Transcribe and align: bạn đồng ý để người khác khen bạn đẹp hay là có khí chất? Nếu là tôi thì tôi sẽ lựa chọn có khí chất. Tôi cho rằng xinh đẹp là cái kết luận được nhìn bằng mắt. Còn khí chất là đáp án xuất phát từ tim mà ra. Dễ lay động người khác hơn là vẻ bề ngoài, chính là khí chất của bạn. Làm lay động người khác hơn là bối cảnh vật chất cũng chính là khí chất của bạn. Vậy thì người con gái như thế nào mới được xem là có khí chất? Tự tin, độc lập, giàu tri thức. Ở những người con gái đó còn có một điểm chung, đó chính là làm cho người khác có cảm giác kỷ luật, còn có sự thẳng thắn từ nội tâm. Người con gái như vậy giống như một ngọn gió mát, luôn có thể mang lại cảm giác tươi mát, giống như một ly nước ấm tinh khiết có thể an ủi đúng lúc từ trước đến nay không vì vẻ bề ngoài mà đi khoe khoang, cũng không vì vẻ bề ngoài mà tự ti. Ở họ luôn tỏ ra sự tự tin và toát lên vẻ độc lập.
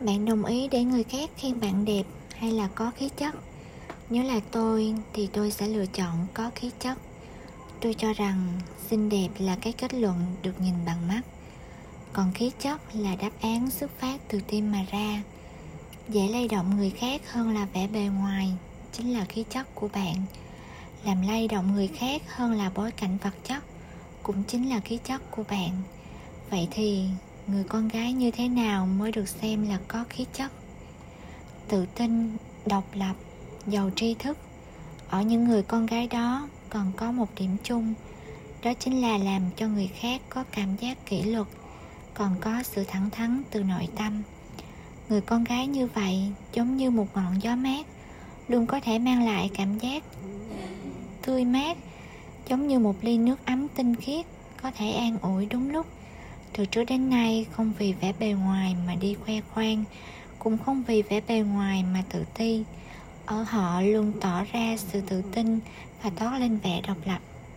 bạn 0.00 0.24
đồng 0.24 0.44
ý 0.44 0.68
để 0.68 0.84
người 0.84 1.04
khác 1.04 1.30
khen 1.36 1.60
bạn 1.60 1.84
đẹp 1.84 2.02
hay 2.36 2.52
là 2.52 2.68
có 2.74 2.90
khí 2.96 3.08
chất? 3.16 3.34
Nếu 4.10 4.24
là 4.24 4.40
tôi 4.50 4.94
thì 5.12 5.26
tôi 5.32 5.50
sẽ 5.50 5.68
lựa 5.68 5.86
chọn 5.86 6.26
có 6.34 6.50
khí 6.54 6.70
chất. 6.80 6.98
Tôi 7.80 7.94
cho 7.94 8.12
rằng 8.12 8.48
xinh 8.88 9.08
đẹp 9.08 9.28
là 9.38 9.56
cái 9.56 9.72
kết 9.72 9.94
luận 9.94 10.16
được 10.42 10.60
nhìn 10.60 10.74
bằng 10.86 11.08
mắt. 11.08 11.20
Còn 12.12 12.32
khí 12.32 12.50
chất 12.58 12.80
là 12.94 13.16
đáp 13.16 13.30
án 13.40 13.70
xuất 13.70 13.90
phát 13.98 14.20
từ 14.28 14.40
tim 14.46 14.72
mà 14.72 14.84
ra. 14.90 15.22
Dễ 16.08 16.28
lay 16.28 16.48
động 16.48 16.76
người 16.76 16.90
khác 16.90 17.32
hơn 17.32 17.54
là 17.54 17.66
vẻ 17.72 17.86
bề 17.86 18.00
ngoài, 18.00 18.52
chính 18.92 19.12
là 19.12 19.24
khí 19.24 19.44
chất 19.50 19.74
của 19.74 19.88
bạn. 19.88 20.16
Làm 21.04 21.22
lay 21.22 21.48
động 21.48 21.72
người 21.74 21.88
khác 21.88 22.22
hơn 22.26 22.52
là 22.52 22.70
bối 22.74 22.90
cảnh 22.90 23.18
vật 23.22 23.34
chất 23.44 23.62
cũng 24.22 24.42
chính 24.48 24.70
là 24.70 24.80
khí 24.80 24.98
chất 25.04 25.30
của 25.30 25.44
bạn. 25.50 25.70
Vậy 26.50 26.68
thì 26.70 27.06
người 27.52 27.64
con 27.64 27.88
gái 27.88 28.12
như 28.12 28.30
thế 28.30 28.48
nào 28.48 28.86
mới 28.86 29.12
được 29.12 29.28
xem 29.28 29.68
là 29.68 29.78
có 29.88 30.04
khí 30.08 30.26
chất? 30.32 30.52
Tự 31.68 31.86
tin, 31.86 32.36
độc 32.66 32.84
lập, 32.94 33.14
giàu 33.66 33.90
tri 33.96 34.14
thức. 34.14 34.38
Ở 35.08 35.22
những 35.22 35.44
người 35.44 35.62
con 35.62 35.86
gái 35.86 36.06
đó 36.06 36.48
còn 36.68 36.92
có 36.96 37.12
một 37.12 37.28
điểm 37.36 37.56
chung, 37.62 37.94
đó 38.62 38.72
chính 38.74 39.00
là 39.00 39.18
làm 39.18 39.42
cho 39.56 39.68
người 39.68 39.90
khác 40.00 40.20
có 40.28 40.44
cảm 40.52 40.76
giác 40.76 41.06
kỷ 41.06 41.22
luật, 41.22 41.46
còn 42.14 42.36
có 42.40 42.62
sự 42.62 42.84
thẳng 42.84 43.10
thắn 43.10 43.42
từ 43.50 43.62
nội 43.62 43.88
tâm. 43.96 44.22
Người 45.08 45.20
con 45.20 45.44
gái 45.44 45.66
như 45.66 45.86
vậy 45.86 46.32
giống 46.52 46.76
như 46.76 46.90
một 46.90 47.06
ngọn 47.14 47.42
gió 47.42 47.56
mát, 47.56 47.86
luôn 48.48 48.66
có 48.66 48.80
thể 48.80 48.98
mang 48.98 49.26
lại 49.26 49.50
cảm 49.54 49.78
giác 49.78 50.02
tươi 51.22 51.44
mát, 51.44 51.76
giống 52.48 52.68
như 52.68 52.78
một 52.78 52.96
ly 53.02 53.18
nước 53.18 53.36
ấm 53.44 53.68
tinh 53.68 53.96
khiết 53.96 54.26
có 54.62 54.70
thể 54.70 54.92
an 54.92 55.18
ủi 55.22 55.46
đúng 55.46 55.70
lúc 55.70 55.86
từ 56.60 56.66
trước 56.66 56.84
đến 56.84 57.10
nay 57.10 57.46
không 57.52 57.72
vì 57.78 57.92
vẻ 57.92 58.12
bề 58.20 58.32
ngoài 58.32 58.76
mà 58.86 58.94
đi 58.94 59.14
khoe 59.14 59.34
khoang, 59.40 59.84
cũng 60.38 60.58
không 60.58 60.82
vì 60.82 61.02
vẻ 61.02 61.20
bề 61.28 61.40
ngoài 61.40 61.84
mà 61.94 62.02
tự 62.12 62.24
ti. 62.34 62.64
Ở 63.26 63.42
họ 63.42 63.80
luôn 63.80 64.12
tỏ 64.20 64.44
ra 64.52 64.76
sự 64.76 65.00
tự 65.00 65.22
tin 65.32 65.60
và 66.02 66.10
toát 66.10 66.38
lên 66.38 66.58
vẻ 66.58 66.80
độc 66.86 66.96
lập. 67.06 67.18